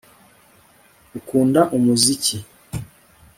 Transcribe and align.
ukunda 1.17 1.61
umuziki 1.77 2.37